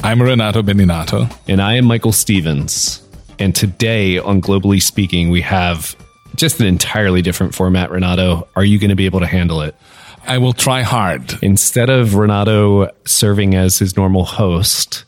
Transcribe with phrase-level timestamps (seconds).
[0.05, 1.29] I'm Renato Beninatto.
[1.49, 3.01] And I am Michael Stevens.
[3.37, 5.97] And today on Globally Speaking, we have
[6.35, 8.47] just an entirely different format, Renato.
[8.55, 9.75] Are you going to be able to handle it?
[10.25, 11.37] I will try hard.
[11.41, 15.03] Instead of Renato serving as his normal host,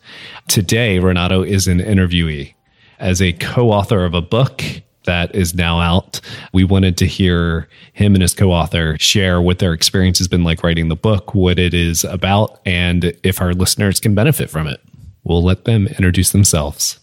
[0.46, 2.54] today Renato is an interviewee.
[2.98, 4.62] As a co author of a book
[5.04, 6.20] that is now out,
[6.52, 10.44] we wanted to hear him and his co author share what their experience has been
[10.44, 14.66] like writing the book, what it is about, and if our listeners can benefit from
[14.66, 14.80] it.
[15.24, 16.98] We'll let them introduce themselves.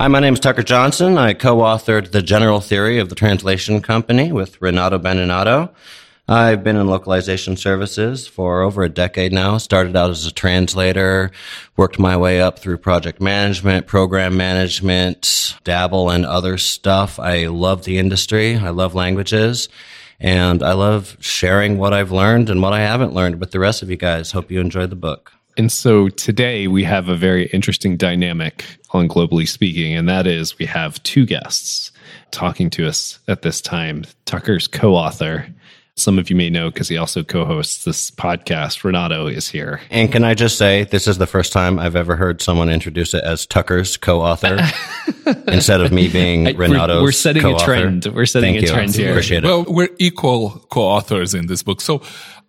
[0.00, 1.18] Hi, my name is Tucker Johnson.
[1.18, 5.68] I co-authored The General Theory of the Translation Company with Renato Beninatto.
[6.26, 9.58] I've been in localization services for over a decade now.
[9.58, 11.32] Started out as a translator,
[11.76, 17.18] worked my way up through project management, program management, dabble in other stuff.
[17.18, 18.56] I love the industry.
[18.56, 19.68] I love languages.
[20.18, 23.82] And I love sharing what I've learned and what I haven't learned with the rest
[23.82, 24.32] of you guys.
[24.32, 25.34] Hope you enjoyed the book.
[25.60, 30.58] And so today we have a very interesting dynamic on Globally Speaking, and that is
[30.58, 31.92] we have two guests
[32.30, 34.04] talking to us at this time.
[34.24, 35.46] Tucker's co author,
[35.96, 39.82] some of you may know because he also co hosts this podcast, Renato, is here.
[39.90, 43.12] And can I just say, this is the first time I've ever heard someone introduce
[43.12, 44.60] it as Tucker's co author
[45.46, 47.74] instead of me being Renato's we're, we're setting co-author.
[47.74, 48.06] a trend.
[48.06, 48.72] We're setting Thank a you.
[48.72, 49.10] trend here.
[49.10, 49.46] Appreciate it.
[49.46, 51.82] Well, we're equal co-authors in this book.
[51.82, 52.00] So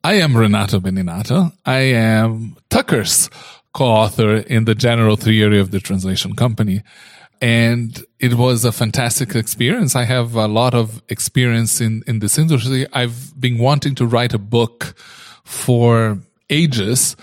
[0.03, 1.53] I am Renato Beninatto.
[1.63, 3.29] I am Tucker's
[3.73, 6.81] co-author in the general theory of the translation company.
[7.39, 9.95] And it was a fantastic experience.
[9.95, 12.87] I have a lot of experience in, in this industry.
[12.93, 14.95] I've been wanting to write a book
[15.43, 16.19] for
[16.49, 17.15] ages,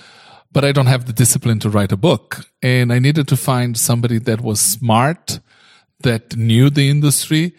[0.52, 2.46] but I don't have the discipline to write a book.
[2.62, 5.40] And I needed to find somebody that was smart,
[6.00, 7.54] that knew the industry,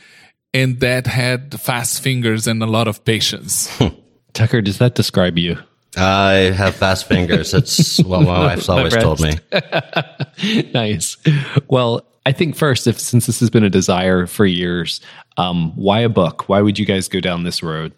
[0.54, 3.70] and that had fast fingers and a lot of patience.
[4.34, 5.58] Tucker, does that describe you?
[5.98, 7.54] I have fast fingers.
[7.54, 9.34] It's what my wife's always told me.
[10.74, 11.18] nice.
[11.68, 15.02] Well, I think first, if since this has been a desire for years,
[15.38, 16.48] um, why a book?
[16.48, 17.94] Why would you guys go down this road?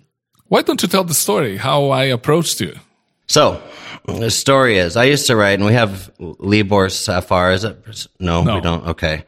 [0.48, 2.76] Why don't you tell the story, how I approached you?
[3.28, 3.62] So,
[4.06, 7.52] the story is I used to write, and we have Libor Safar.
[7.54, 8.08] Is it?
[8.20, 8.56] No, No.
[8.56, 8.88] we don't.
[8.88, 9.24] Okay.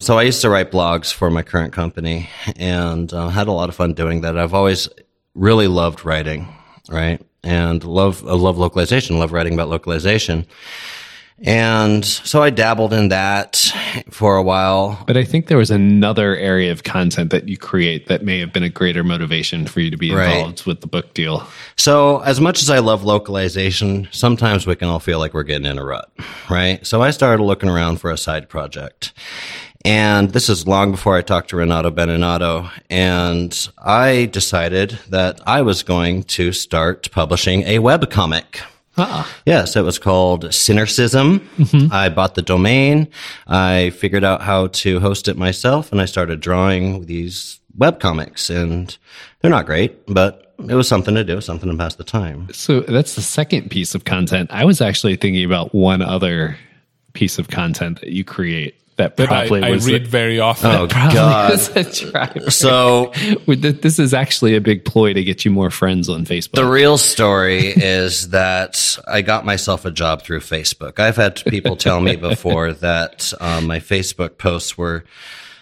[0.00, 3.68] So, I used to write blogs for my current company and uh, had a lot
[3.68, 4.38] of fun doing that.
[4.38, 4.88] I've always
[5.40, 6.46] really loved writing,
[6.90, 7.20] right?
[7.42, 10.46] And love, I love localization, love writing about localization.
[11.42, 13.56] And so I dabbled in that
[14.10, 15.02] for a while.
[15.06, 18.52] But I think there was another area of content that you create that may have
[18.52, 20.36] been a greater motivation for you to be Right.
[20.36, 21.46] involved with the book deal.
[21.76, 25.64] So, as much as I love localization, sometimes we can all feel like we're getting
[25.64, 26.12] in a rut,
[26.50, 26.86] right?
[26.86, 29.14] So, I started looking around for a side project.
[29.84, 32.70] And this is long before I talked to Renato Beninatto.
[32.90, 38.60] And I decided that I was going to start publishing a webcomic.
[38.98, 39.26] Uh-uh.
[39.46, 41.40] Yes, it was called Cynicism.
[41.56, 41.92] Mm-hmm.
[41.92, 43.08] I bought the domain.
[43.46, 48.96] I figured out how to host it myself and I started drawing these webcomics and
[49.40, 52.48] they're not great, but it was something to do, something to pass the time.
[52.52, 54.50] So that's the second piece of content.
[54.52, 56.58] I was actually thinking about one other
[57.14, 60.70] piece of content that you create that That I, probably I was read very often.
[60.70, 61.50] Oh, probably God.
[61.74, 62.50] was a.
[62.50, 63.12] So
[63.46, 66.52] This is actually a big ploy to get you more friends on Facebook.
[66.52, 70.98] the real story is that I got myself a job through Facebook.
[70.98, 75.04] I've had people tell me before that um, my Facebook posts were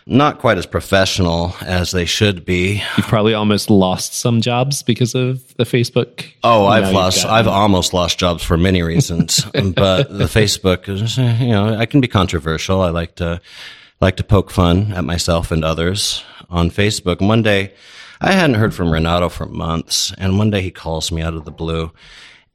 [0.08, 2.82] not quite as professional as they should be.
[2.96, 6.26] You've probably almost lost some jobs because of the Facebook.
[6.43, 11.49] Oh, I've lost, I've almost lost jobs for many reasons, but the Facebook is, you
[11.49, 12.81] know, I can be controversial.
[12.81, 13.40] I like to,
[14.00, 17.20] like to poke fun at myself and others on Facebook.
[17.20, 17.75] And one day
[18.20, 20.12] I hadn't heard from Renato for months.
[20.19, 21.93] And one day he calls me out of the blue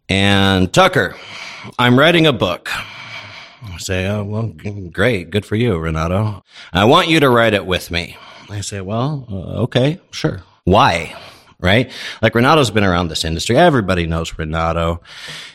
[0.10, 1.16] and Tucker,
[1.80, 2.70] I'm writing a book.
[3.66, 4.54] I say, oh, well,
[4.92, 5.30] great.
[5.30, 6.44] Good for you, Renato.
[6.72, 8.18] I want you to write it with me.
[8.50, 10.44] I say, well, uh, okay, sure.
[10.66, 11.16] Why?
[11.64, 11.90] right?
[12.22, 13.58] Like Renato's been around this industry.
[13.58, 15.02] Everybody knows Renato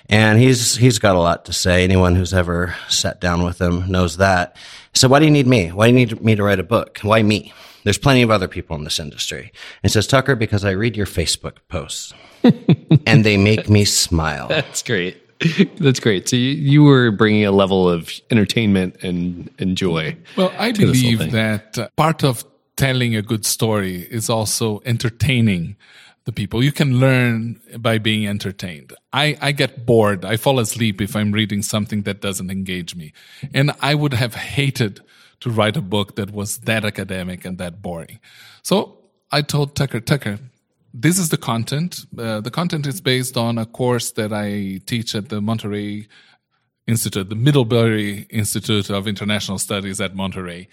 [0.08, 1.84] and he's, he's got a lot to say.
[1.84, 4.56] Anyone who's ever sat down with him knows that.
[4.94, 5.68] So why do you need me?
[5.68, 6.98] Why do you need me to write a book?
[7.02, 7.52] Why me?
[7.84, 9.52] There's plenty of other people in this industry.
[9.82, 12.14] And says, Tucker, because I read your Facebook posts
[13.06, 14.48] and they make me smile.
[14.48, 15.22] That's great.
[15.78, 16.28] That's great.
[16.28, 20.16] So you, you were bringing a level of entertainment and, and joy.
[20.36, 22.44] Well, I believe that uh, part of
[22.76, 25.76] telling a good story is also entertaining
[26.24, 26.62] the people.
[26.62, 28.92] You can learn by being entertained.
[29.12, 30.24] I, I get bored.
[30.24, 33.12] I fall asleep if I'm reading something that doesn't engage me.
[33.54, 35.00] And I would have hated
[35.40, 38.20] to write a book that was that academic and that boring.
[38.62, 38.98] So
[39.30, 40.38] I told Tucker, Tucker,
[41.00, 42.06] this is the content.
[42.18, 46.08] Uh, the content is based on a course that I teach at the Monterey
[46.86, 50.68] Institute, the Middlebury Institute of International Studies at Monterey.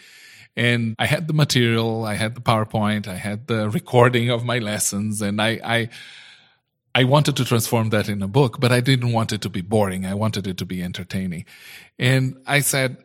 [0.55, 4.57] And I had the material, I had the PowerPoint, I had the recording of my
[4.59, 5.89] lessons, and I, I,
[6.95, 9.61] I wanted to transform that in a book, but I didn't want it to be
[9.61, 10.05] boring.
[10.05, 11.45] I wanted it to be entertaining.
[11.99, 12.97] And I said,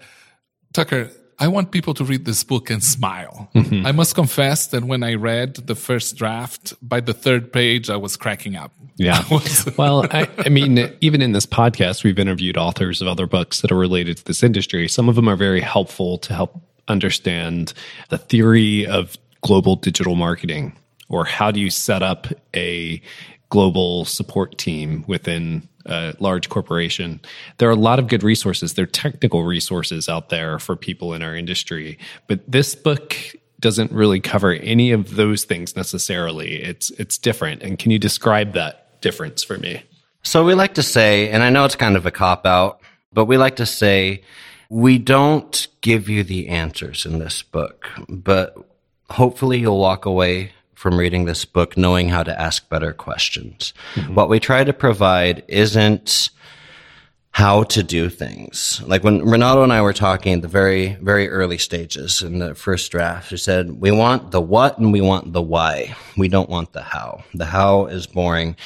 [0.73, 3.51] Tucker, I want people to read this book and smile.
[3.55, 3.87] Mm-hmm.
[3.87, 7.97] I must confess that when I read the first draft, by the third page, I
[7.97, 8.73] was cracking up.
[8.97, 9.25] Yeah.
[9.79, 13.73] well, I, I, mean, even in this podcast, we've interviewed authors of other books that
[13.73, 14.87] are related to this industry.
[14.87, 17.73] Some of them are very helpful to help understand
[18.11, 20.77] the theory of global digital marketing
[21.09, 23.01] or how do you set up a
[23.51, 27.21] global support team within a large corporation.
[27.59, 28.75] There are a lot of good resources.
[28.75, 31.99] There are technical resources out there for people in our industry.
[32.27, 33.17] But this book
[33.59, 36.63] doesn't really cover any of those things necessarily.
[36.63, 37.63] It's it's different.
[37.63, 39.83] And can you describe that difference for me?
[40.23, 42.81] So we like to say, and I know it's kind of a cop out,
[43.13, 44.23] but we like to say
[44.69, 48.57] we don't give you the answers in this book, but
[49.11, 53.75] hopefully you'll walk away from reading this book knowing how to ask better questions.
[53.97, 54.15] Mm-hmm.
[54.15, 56.31] What we try to provide isn't
[57.33, 58.81] how to do things.
[58.87, 62.55] Like when Renato and I were talking at the very, very early stages in the
[62.55, 65.95] first draft, he said, we want the what and we want the why.
[66.17, 67.25] We don't want the how.
[67.35, 68.57] The how is boring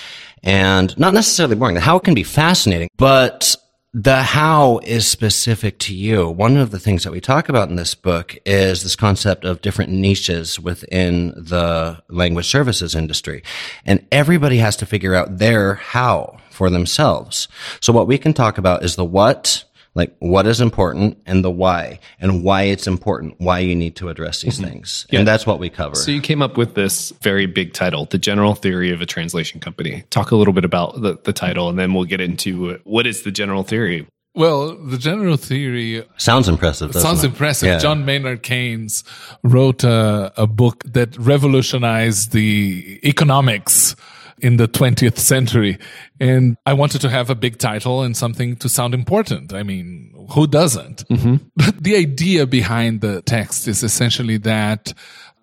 [0.44, 1.74] and not necessarily boring.
[1.74, 3.56] The how can be fascinating, but
[3.96, 6.28] the how is specific to you.
[6.28, 9.62] One of the things that we talk about in this book is this concept of
[9.62, 13.44] different niches within the language services industry.
[13.86, 17.46] And everybody has to figure out their how for themselves.
[17.80, 19.62] So what we can talk about is the what,
[19.94, 24.08] like what is important and the why and why it's important, why you need to
[24.08, 24.70] address these mm-hmm.
[24.70, 25.06] things.
[25.10, 25.20] Yeah.
[25.20, 25.94] And that's what we cover.
[25.94, 29.60] So you came up with this very big title, The General Theory of a Translation
[29.60, 30.04] Company.
[30.10, 33.22] Talk a little bit about the, the title and then we'll get into what is
[33.22, 34.06] the general theory.
[34.36, 36.92] Well, the general theory sounds impressive.
[36.92, 37.28] sounds it?
[37.28, 37.68] impressive.
[37.68, 37.78] Yeah.
[37.78, 39.04] John Maynard Keynes
[39.44, 43.94] wrote a, a book that revolutionized the economics
[44.38, 45.78] in the 20th century.
[46.20, 49.52] And I wanted to have a big title and something to sound important.
[49.52, 51.06] I mean, who doesn't?
[51.08, 51.36] Mm-hmm.
[51.56, 54.92] But the idea behind the text is essentially that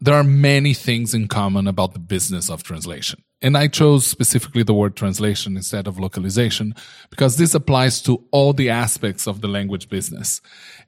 [0.02, 3.24] there are many things in common about the business of translation.
[3.44, 6.76] And I chose specifically the word translation instead of localization
[7.10, 10.42] because this applies to all the aspects of the language business.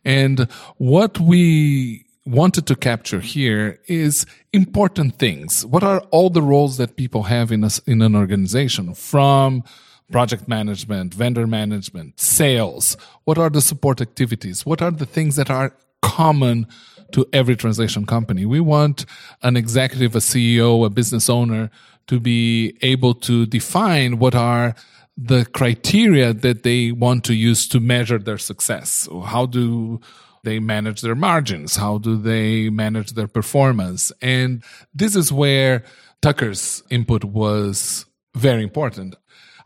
[0.05, 0.47] And
[0.77, 5.65] what we wanted to capture here is important things.
[5.65, 9.63] What are all the roles that people have in a, in an organization from
[10.11, 12.95] project management, vendor management, sales?
[13.25, 14.65] What are the support activities?
[14.65, 16.67] What are the things that are common
[17.11, 18.45] to every translation company?
[18.45, 19.05] We want
[19.41, 21.69] an executive, a CEO, a business owner
[22.07, 24.75] to be able to define what are
[25.17, 29.07] the criteria that they want to use to measure their success.
[29.25, 30.01] How do
[30.43, 31.77] they manage their margins?
[31.77, 34.11] How do they manage their performance?
[34.21, 35.83] And this is where
[36.21, 39.15] Tucker's input was very important.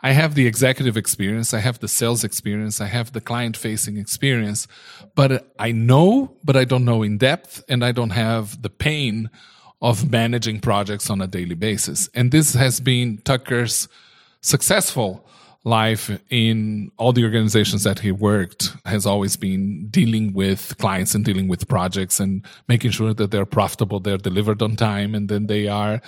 [0.04, 3.98] I have the executive experience, I have the sales experience, I have the client facing
[3.98, 4.68] experience,
[5.16, 9.32] but I know, but I don't know in depth, and I don't have the pain
[9.82, 12.10] of managing projects on a daily basis.
[12.14, 13.88] And this has been Tucker's
[14.42, 15.28] successful
[15.64, 21.26] life in all the organizations that he worked has always been dealing with clients and
[21.26, 25.48] dealing with projects and making sure that they're profitable, they're delivered on time, and then
[25.48, 26.02] they are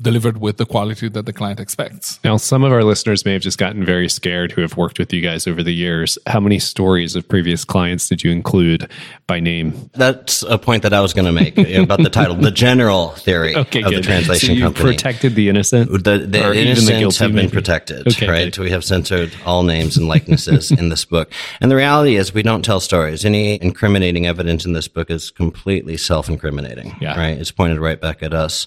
[0.00, 2.18] delivered with the quality that the client expects.
[2.24, 5.12] Now, some of our listeners may have just gotten very scared who have worked with
[5.12, 6.18] you guys over the years.
[6.26, 8.90] How many stories of previous clients did you include
[9.26, 9.90] by name?
[9.94, 13.56] That's a point that I was going to make about the title, the general theory
[13.56, 13.98] okay, of good.
[13.98, 14.92] the translation so you company.
[14.92, 15.90] protected the innocent?
[15.90, 17.46] The, the innocents the have maybe?
[17.46, 18.54] been protected, okay, right?
[18.54, 21.32] So we have censored all names and likenesses in this book.
[21.60, 23.24] And the reality is we don't tell stories.
[23.24, 27.18] Any incriminating evidence in this book is completely self-incriminating, yeah.
[27.18, 27.36] right?
[27.36, 28.66] It's pointed right back at us.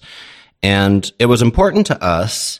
[0.63, 2.59] And it was important to us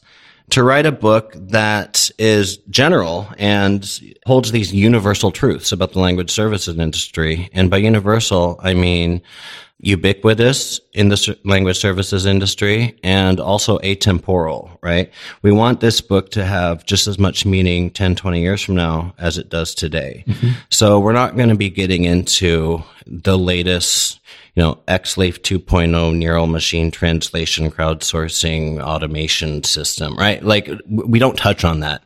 [0.50, 6.29] to write a book that is general and holds these universal truths about the language
[6.29, 7.50] services industry.
[7.53, 9.22] And by universal, I mean
[9.83, 15.12] ubiquitous in the language services industry and also atemporal, right?
[15.41, 19.13] We want this book to have just as much meaning 10, 20 years from now
[19.17, 20.24] as it does today.
[20.25, 20.51] Mm-hmm.
[20.69, 24.22] So we're not going to be getting into the latest,
[24.55, 30.43] you know, XLIFF 2.0 neural machine translation, crowdsourcing, automation system, right?
[30.43, 32.03] Like we don't touch on that.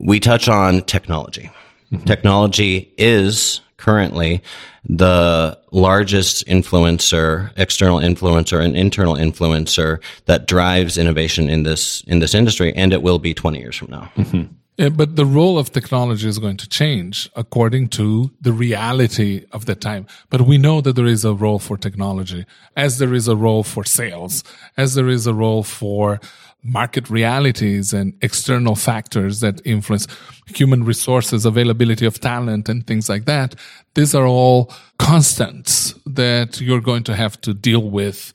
[0.00, 1.50] We touch on technology.
[1.92, 2.04] Mm-hmm.
[2.04, 4.42] Technology is currently
[4.88, 12.34] the largest influencer, external influencer and internal influencer that drives innovation in this, in this
[12.34, 12.72] industry.
[12.74, 14.10] And it will be 20 years from now.
[14.16, 14.54] Mm-hmm.
[14.76, 19.66] Yeah, but the role of technology is going to change according to the reality of
[19.66, 20.06] the time.
[20.30, 22.44] But we know that there is a role for technology,
[22.76, 24.42] as there is a role for sales,
[24.76, 26.20] as there is a role for
[26.64, 30.08] market realities and external factors that influence
[30.46, 33.54] human resources, availability of talent and things like that.
[33.94, 38.32] These are all constants that you're going to have to deal with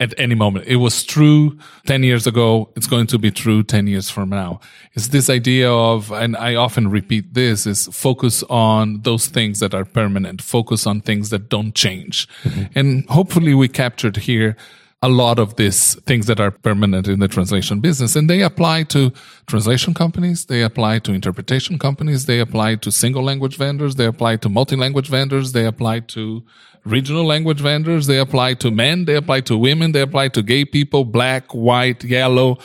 [0.00, 0.66] at any moment.
[0.66, 2.70] It was true 10 years ago.
[2.76, 4.60] It's going to be true 10 years from now.
[4.94, 9.74] It's this idea of, and I often repeat this, is focus on those things that
[9.74, 12.28] are permanent, focus on things that don't change.
[12.44, 12.78] Mm-hmm.
[12.78, 14.56] And hopefully we captured here
[15.00, 18.82] a lot of these things that are permanent in the translation business and they apply
[18.82, 19.12] to
[19.46, 24.34] translation companies they apply to interpretation companies they apply to single language vendors they apply
[24.34, 26.42] to multi-language vendors they apply to
[26.84, 30.64] regional language vendors they apply to men they apply to women they apply to gay
[30.64, 32.58] people black white yellow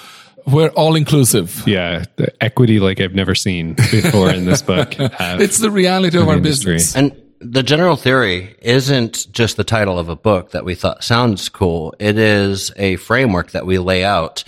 [0.46, 1.64] we're all inclusive.
[1.66, 2.04] Yeah,
[2.42, 4.94] equity like I've never seen before in this book.
[5.00, 6.74] it's the reality of our industry.
[6.74, 6.96] business.
[6.96, 11.50] And the general theory isn't just the title of a book that we thought sounds
[11.50, 11.94] cool.
[12.00, 14.44] It is a framework that we lay out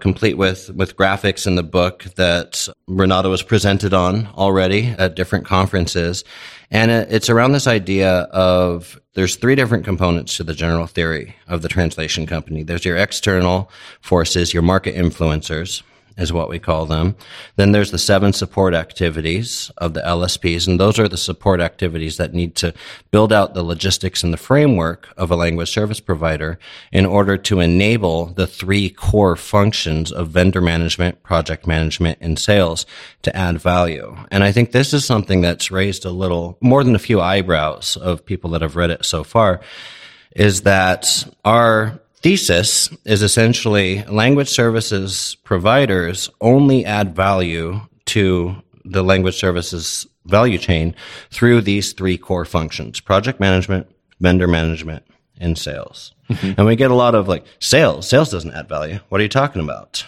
[0.00, 5.46] complete with, with graphics in the book that Renato was presented on already at different
[5.46, 6.22] conferences.
[6.70, 11.62] And it's around this idea of there's three different components to the general theory of
[11.62, 12.62] the translation company.
[12.62, 13.70] There's your external
[14.00, 15.82] forces, your market influencers,
[16.16, 17.14] is what we call them.
[17.56, 22.16] Then there's the seven support activities of the LSPs, and those are the support activities
[22.16, 22.72] that need to
[23.10, 26.58] build out the logistics and the framework of a language service provider
[26.92, 32.86] in order to enable the three core functions of vendor management, project management, and sales
[33.22, 34.16] to add value.
[34.30, 37.96] And I think this is something that's raised a little more than a few eyebrows
[37.96, 39.60] of people that have read it so far
[40.36, 49.36] is that our thesis is essentially language services providers only add value to the language
[49.36, 50.92] services value chain
[51.30, 53.86] through these three core functions project management,
[54.18, 55.04] vendor management,
[55.38, 56.14] and sales.
[56.28, 56.54] Mm-hmm.
[56.58, 58.08] And we get a lot of like sales.
[58.08, 58.98] Sales doesn't add value.
[59.08, 60.04] What are you talking about?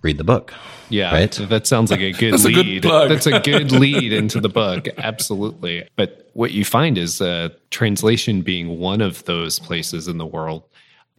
[0.00, 0.54] Read the book.
[0.90, 1.32] Yeah, right?
[1.48, 2.84] that sounds like a good That's lead.
[2.84, 4.86] A good That's a good lead into the book.
[4.96, 5.88] Absolutely.
[5.96, 10.62] But what you find is uh, translation being one of those places in the world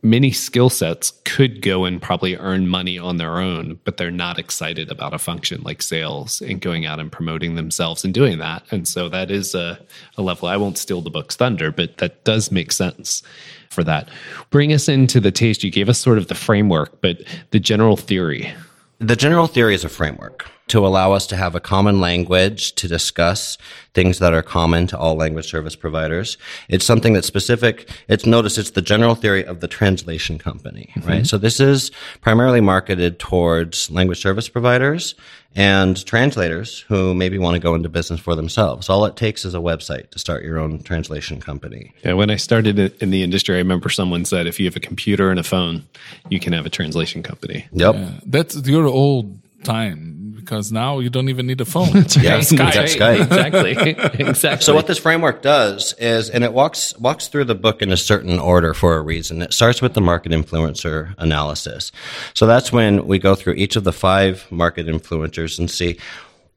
[0.01, 4.39] many skill sets could go and probably earn money on their own, but they're not
[4.39, 8.63] excited about a function like sales and going out and promoting themselves and doing that.
[8.72, 9.79] And so that is a,
[10.18, 10.48] a level.
[10.48, 13.24] I won't steal the book's thunder, but that does make sense
[13.70, 14.10] for that.
[14.50, 15.63] Bring us into the taste.
[15.63, 18.51] You gave us sort of the framework, but the general theory.
[19.00, 22.88] The general theory is a framework to allow us to have a common language to
[22.88, 23.57] discuss
[23.93, 26.38] things that are common to all language service providers.
[26.69, 27.89] It's something that's specific.
[28.07, 31.09] It's notice it's the general theory of the translation company, mm-hmm.
[31.09, 31.27] right?
[31.27, 35.15] So this is primarily marketed towards language service providers
[35.55, 38.88] and translators who maybe want to go into business for themselves.
[38.89, 41.91] All it takes is a website to start your own translation company.
[42.03, 44.79] Yeah, when I started in the industry, I remember someone said if you have a
[44.79, 45.88] computer and a phone,
[46.29, 47.67] you can have a translation company.
[47.71, 47.95] Yep.
[47.95, 51.88] Yeah, that's your old time because now you don't even need a phone.
[51.93, 52.96] yeah, Skype.
[52.96, 53.22] Skype.
[53.25, 53.72] exactly.
[54.27, 54.63] exactly.
[54.63, 57.98] So what this framework does is, and it walks walks through the book in a
[57.98, 59.41] certain order for a reason.
[59.41, 61.91] It starts with the market influencer analysis.
[62.34, 66.00] So that's when we go through each of the five market influencers and see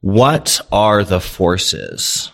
[0.01, 2.33] what are the forces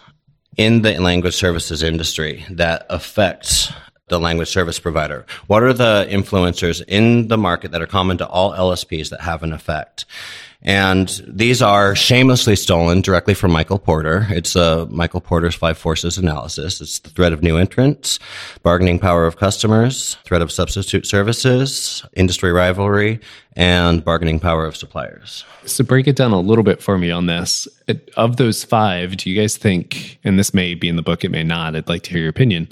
[0.57, 3.73] in the language services industry that affect
[4.09, 5.25] the language service provider?
[5.47, 9.43] What are the influencers in the market that are common to all LSPs that have
[9.43, 10.05] an effect?
[10.63, 14.27] And these are shamelessly stolen directly from Michael Porter.
[14.29, 16.81] It's uh, Michael Porter's five forces analysis.
[16.81, 18.19] It's the threat of new entrants,
[18.65, 23.21] bargaining power of customers, threat of substitute services, industry rivalry,
[23.55, 25.45] and bargaining power of suppliers.
[25.65, 27.69] So break it down a little bit for me on this.
[28.17, 31.31] Of those five, do you guys think, and this may be in the book, it
[31.31, 32.69] may not, I'd like to hear your opinion.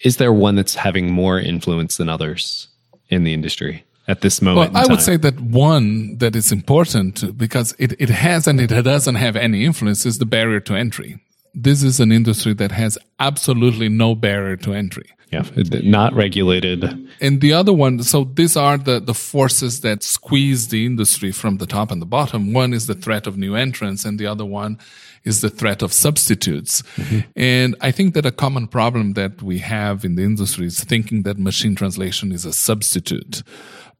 [0.00, 2.68] Is there one that's having more influence than others
[3.08, 3.84] in the industry?
[4.10, 4.72] At this moment.
[4.72, 8.68] Well, I would say that one that is important because it, it has and it
[8.68, 11.20] doesn't have any influence is the barrier to entry.
[11.54, 15.08] This is an industry that has absolutely no barrier to entry.
[15.32, 15.44] Yeah,
[15.84, 17.08] not regulated.
[17.20, 21.58] And the other one, so these are the, the forces that squeeze the industry from
[21.58, 22.52] the top and the bottom.
[22.52, 24.80] One is the threat of new entrants, and the other one
[25.22, 26.82] is the threat of substitutes.
[26.96, 27.20] Mm-hmm.
[27.36, 31.22] And I think that a common problem that we have in the industry is thinking
[31.22, 33.44] that machine translation is a substitute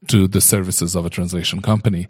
[0.07, 2.07] to the services of a translation company.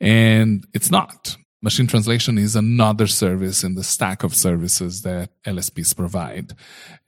[0.00, 1.36] And it's not.
[1.62, 6.54] Machine translation is another service in the stack of services that LSPs provide.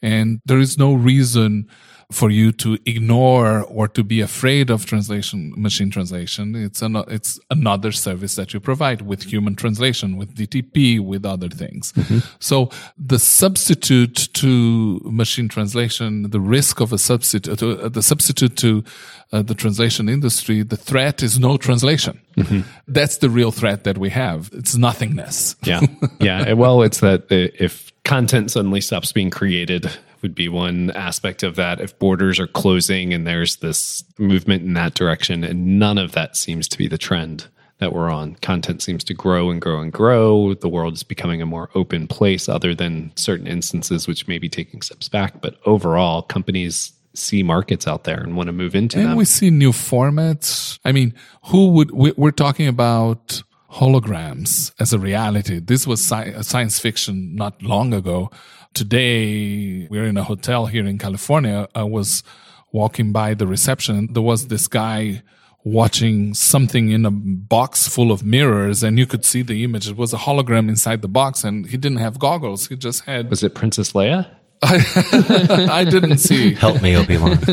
[0.01, 1.69] And there is no reason
[2.15, 6.55] for you to ignore or to be afraid of translation, machine translation.
[6.55, 11.49] It's an, it's another service that you provide with human translation, with DTP, with other
[11.49, 11.93] things.
[11.93, 12.19] Mm-hmm.
[12.39, 18.85] So the substitute to machine translation, the risk of a substitute, uh, the substitute to
[19.33, 22.21] uh, the translation industry, the threat is no translation.
[22.37, 22.61] Mm-hmm.
[22.87, 24.51] That's the real threat that we have.
[24.53, 25.57] It's nothingness.
[25.65, 25.81] yeah.
[26.21, 26.53] Yeah.
[26.53, 29.91] Well, it's that if content suddenly stops being created
[30.25, 31.83] would be one aspect of that.
[31.83, 36.35] If borders are closing and there's this movement in that direction, and none of that
[36.35, 37.47] seems to be the trend
[37.79, 38.37] that we're on.
[38.37, 40.55] Content seems to grow and grow and grow.
[40.55, 44.49] The world is becoming a more open place, other than certain instances which may be
[44.49, 45.43] taking steps back.
[45.43, 49.17] But overall, companies see markets out there and want to move into and them.
[49.17, 50.79] we see new formats.
[50.87, 51.13] I mean,
[51.49, 55.59] who would, we're talking about holograms as a reality.
[55.59, 58.31] This was sci- science fiction not long ago.
[58.75, 61.69] Today, we're in a hotel here in California.
[61.77, 62.25] I was
[62.73, 64.13] walking by the reception.
[64.13, 65.23] There was this guy
[65.63, 69.89] watching something in a box full of mirrors and you could see the image.
[69.89, 72.67] It was a hologram inside the box and he didn't have goggles.
[72.67, 73.31] He just had.
[73.31, 74.29] Was it Princess Leia?
[74.65, 76.55] I didn't see.
[76.55, 77.37] Help me, Obi Wan.
[77.37, 77.47] but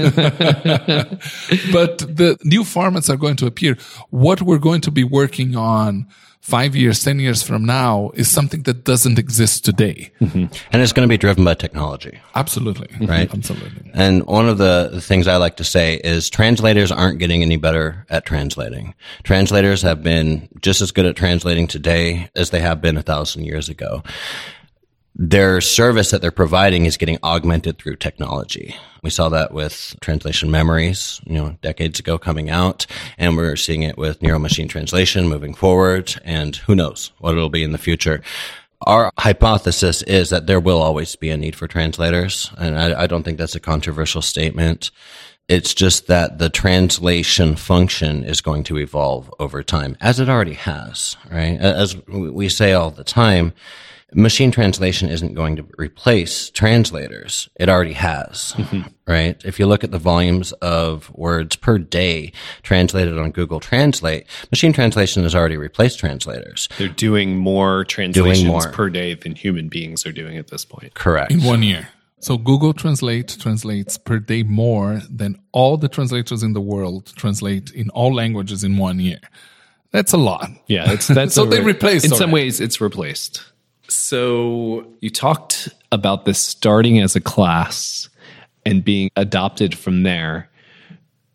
[2.00, 3.78] the new formats are going to appear.
[4.10, 6.08] What we're going to be working on
[6.42, 10.12] five years, 10 years from now is something that doesn't exist today.
[10.20, 10.54] Mm-hmm.
[10.72, 12.20] And it's going to be driven by technology.
[12.36, 12.90] Absolutely.
[13.06, 13.32] Right.
[13.32, 13.92] Absolutely.
[13.94, 18.06] And one of the things I like to say is translators aren't getting any better
[18.10, 18.96] at translating.
[19.24, 23.46] Translators have been just as good at translating today as they have been a thousand
[23.46, 24.04] years ago
[25.16, 28.76] their service that they're providing is getting augmented through technology.
[29.04, 32.86] We saw that with translation memories, you know, decades ago coming out,
[33.18, 37.50] and we're seeing it with neural machine translation moving forward, and who knows what it'll
[37.50, 38.22] be in the future.
[38.88, 43.08] Our hypothesis is that there will always be a need for translators, and I, I
[43.08, 44.92] don't think that's a controversial statement.
[45.48, 50.54] It's just that the translation function is going to evolve over time, as it already
[50.54, 51.60] has, right?
[51.60, 53.54] As we say all the time,
[54.14, 57.50] machine translation isn't going to replace translators.
[57.56, 58.82] It already has, mm-hmm.
[59.08, 59.42] right?
[59.46, 64.74] If you look at the volumes of words per day translated on Google Translate, machine
[64.74, 66.68] translation has already replaced translators.
[66.78, 68.72] They're doing more translations doing more.
[68.72, 70.94] per day than human beings are doing at this point.
[70.94, 71.32] Correct.
[71.32, 71.90] In one year.
[72.20, 77.72] So Google Translate translates per day more than all the translators in the world translate
[77.72, 79.20] in all languages in one year.
[79.92, 80.50] That's a lot.
[80.68, 82.06] Yeah, it's that's so they replaced.
[82.06, 82.24] In already.
[82.24, 83.51] some ways, it's replaced.
[83.92, 88.08] So you talked about this starting as a class
[88.66, 90.50] and being adopted from there.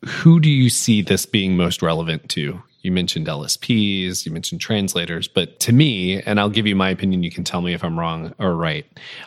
[0.06, 2.62] Who do you see this being most relevant to?
[2.80, 7.22] You mentioned LSPs, you mentioned translators, but to me, and I'll give you my opinion,
[7.22, 8.86] you can tell me if I'm wrong or right.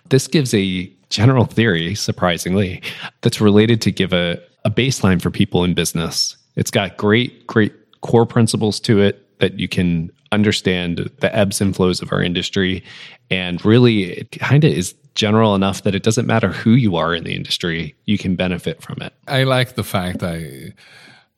[0.10, 2.82] This gives a general theory, surprisingly,
[3.22, 6.36] that's related to give a, a baseline for people in business.
[6.56, 11.76] It's got great, great core principles to it that you can understand the ebbs and
[11.76, 12.84] flows of our industry.
[13.30, 17.14] And really, it kind of is general enough that it doesn't matter who you are
[17.14, 19.14] in the industry, you can benefit from it.
[19.28, 20.74] I like the fact I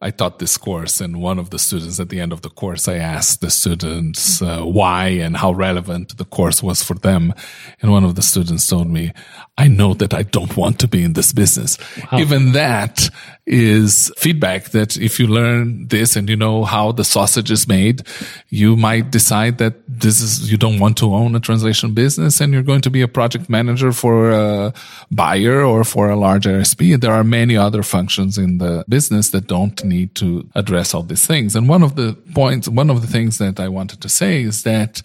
[0.04, 2.88] I taught this course, and one of the students at the end of the course,
[2.88, 7.34] I asked the students uh, why and how relevant the course was for them.
[7.82, 9.14] And one of the students told me,
[9.58, 11.78] I know that I don't want to be in this business.
[12.12, 12.20] Wow.
[12.20, 13.12] Even that
[13.46, 18.02] is feedback that if you learn this and you know how the sausage is made,
[18.50, 22.54] you might decide that this is, you don't want to own a translation business and
[22.54, 24.74] you're going to be a project manager for a
[25.12, 27.00] buyer or for a large RSP.
[27.00, 31.28] There are many other functions in the business that don't need to address all these
[31.28, 31.56] things.
[31.56, 34.64] And one of the points, one of the things that I wanted to say is
[34.64, 35.02] that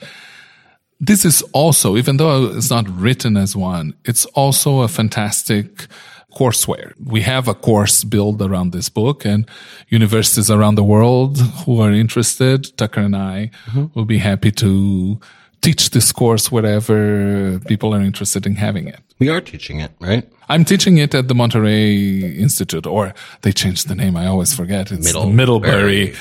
[1.00, 5.86] this is also, even though it's not written as one, it's also a fantastic
[6.36, 6.92] courseware.
[7.02, 9.48] We have a course built around this book and
[9.88, 13.86] universities around the world who are interested, Tucker and I mm-hmm.
[13.94, 15.18] will be happy to
[15.66, 19.00] teach this course wherever people are interested in having it.
[19.18, 20.24] We are teaching it, right?
[20.48, 24.16] I'm teaching it at the Monterey Institute, or they changed the name.
[24.16, 24.92] I always forget.
[24.92, 26.14] It's Middle- the Middlebury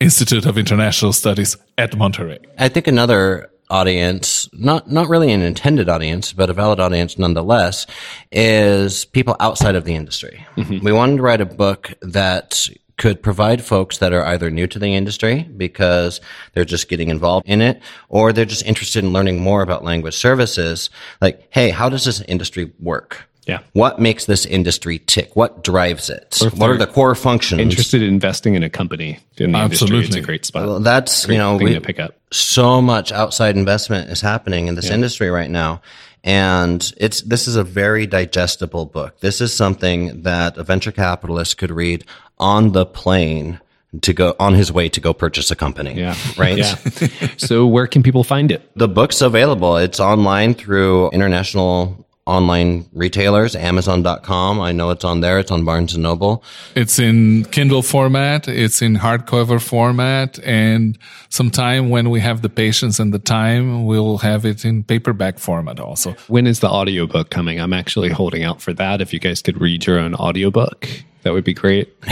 [0.00, 2.38] Institute of International Studies at Monterey.
[2.58, 7.86] I think another audience, not not really an intended audience, but a valid audience nonetheless,
[8.32, 10.44] is people outside of the industry.
[10.56, 10.84] Mm-hmm.
[10.86, 12.66] We wanted to write a book that
[13.00, 16.20] could provide folks that are either new to the industry because
[16.52, 20.14] they're just getting involved in it or they're just interested in learning more about language
[20.14, 23.60] services like hey how does this industry work Yeah.
[23.72, 28.08] what makes this industry tick what drives it what are the core functions Interested in
[28.08, 29.98] investing in a company in the industry.
[30.04, 30.66] It's a great spot.
[30.66, 32.12] Well, that's Great you know thing we, to pick up.
[32.30, 35.80] so much outside investment is happening in this industry right now
[36.24, 41.56] and it's this is a very digestible book this is something that a venture capitalist
[41.58, 42.04] could read
[42.38, 43.58] on the plane
[44.02, 46.14] to go on his way to go purchase a company Yeah.
[46.36, 46.74] right Yeah.
[47.38, 48.70] so where can people find it?
[48.76, 55.38] the book's available it's online through international online retailers amazon.com i know it's on there
[55.38, 58.46] it's on barnes and noble It's in Kindle format.
[58.48, 60.38] It's in hardcover format.
[60.44, 60.96] And
[61.28, 65.80] sometime when we have the patience and the time, we'll have it in paperback format
[65.80, 66.14] also.
[66.28, 67.58] When is the audiobook coming?
[67.60, 69.00] I'm actually holding out for that.
[69.00, 70.88] If you guys could read your own audiobook,
[71.22, 71.92] that would be great.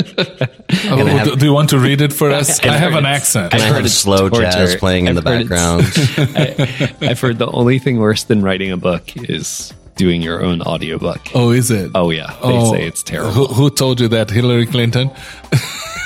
[0.00, 2.60] Oh, have- do, do you want to read it for us?
[2.64, 3.52] I have an accent.
[3.52, 7.20] and i heard have it's slow jazz playing in I've the heard it's- background I've
[7.20, 11.20] heard the only thing worse than writing a book is doing your own audiobook.
[11.34, 11.90] Oh, is it?
[11.96, 13.32] Oh yeah, they Oh, say it's terrible.
[13.32, 14.30] Who, who told you that?
[14.30, 15.10] Hillary Clinton?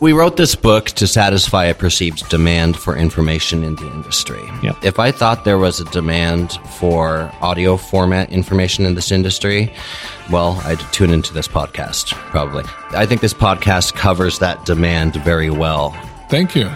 [0.00, 4.42] We wrote this book to satisfy a perceived demand for information in the industry.
[4.62, 4.76] Yep.
[4.82, 9.70] If I thought there was a demand for audio format information in this industry,
[10.30, 12.64] well, I'd tune into this podcast, probably.
[12.92, 15.90] I think this podcast covers that demand very well.
[16.30, 16.70] Thank you.